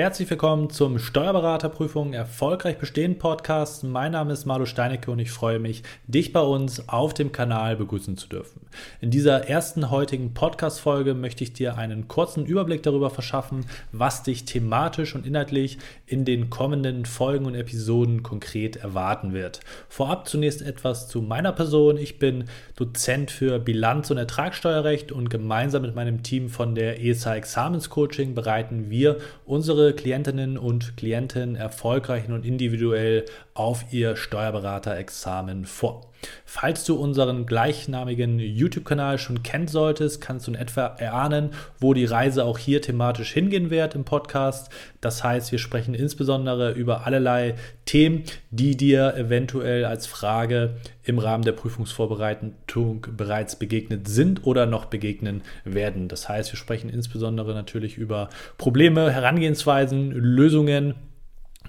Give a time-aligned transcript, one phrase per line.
[0.00, 3.84] Herzlich willkommen zum Steuerberaterprüfung Erfolgreich Bestehen Podcast.
[3.84, 7.76] Mein Name ist Marlo Steinecke und ich freue mich, dich bei uns auf dem Kanal
[7.76, 8.62] begrüßen zu dürfen.
[9.02, 14.46] In dieser ersten heutigen Podcast-Folge möchte ich dir einen kurzen Überblick darüber verschaffen, was dich
[14.46, 19.60] thematisch und inhaltlich in den kommenden Folgen und Episoden konkret erwarten wird.
[19.90, 21.98] Vorab zunächst etwas zu meiner Person.
[21.98, 22.44] Ich bin
[22.74, 28.88] Dozent für Bilanz- und Ertragssteuerrecht und gemeinsam mit meinem Team von der ESA Examenscoaching bereiten
[28.88, 36.09] wir unsere Klientinnen und Klienten erfolgreich und individuell auf ihr Steuerberaterexamen vor.
[36.44, 42.04] Falls du unseren gleichnamigen YouTube-Kanal schon kennen solltest, kannst du in etwa erahnen, wo die
[42.04, 44.70] Reise auch hier thematisch hingehen wird im Podcast.
[45.00, 51.44] Das heißt, wir sprechen insbesondere über allerlei Themen, die dir eventuell als Frage im Rahmen
[51.44, 56.08] der Prüfungsvorbereitung bereits begegnet sind oder noch begegnen werden.
[56.08, 60.94] Das heißt, wir sprechen insbesondere natürlich über Probleme, Herangehensweisen, Lösungen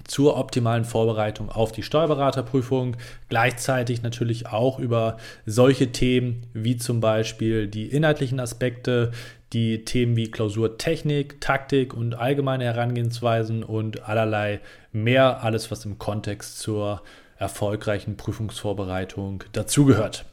[0.05, 2.97] zur optimalen Vorbereitung auf die Steuerberaterprüfung.
[3.29, 9.11] Gleichzeitig natürlich auch über solche Themen wie zum Beispiel die inhaltlichen Aspekte,
[9.53, 16.59] die Themen wie Klausurtechnik, Taktik und allgemeine Herangehensweisen und allerlei mehr, alles was im Kontext
[16.59, 17.01] zur
[17.37, 20.25] erfolgreichen Prüfungsvorbereitung dazugehört.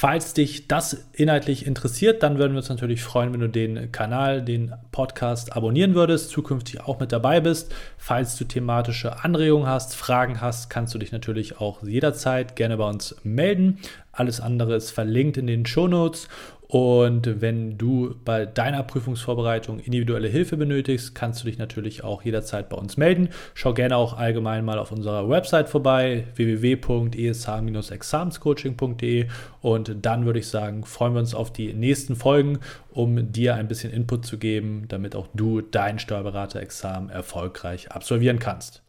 [0.00, 4.42] Falls dich das inhaltlich interessiert, dann würden wir uns natürlich freuen, wenn du den Kanal,
[4.42, 7.74] den Podcast abonnieren würdest, zukünftig auch mit dabei bist.
[7.96, 12.88] Falls du thematische Anregungen hast, Fragen hast, kannst du dich natürlich auch jederzeit gerne bei
[12.88, 13.80] uns melden.
[14.12, 16.28] Alles andere ist verlinkt in den Show Notes
[16.68, 22.68] und wenn du bei deiner Prüfungsvorbereitung individuelle Hilfe benötigst, kannst du dich natürlich auch jederzeit
[22.68, 23.30] bei uns melden.
[23.54, 29.28] Schau gerne auch allgemein mal auf unserer Website vorbei, www.esh-examenscoaching.de.
[29.62, 32.58] Und dann würde ich sagen, freuen wir uns auf die nächsten Folgen,
[32.90, 38.82] um dir ein bisschen Input zu geben, damit auch du dein Steuerberaterexamen erfolgreich absolvieren kannst.